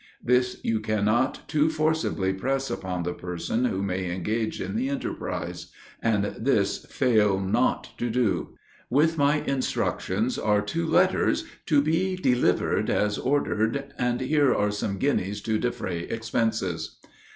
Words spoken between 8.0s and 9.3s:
do. With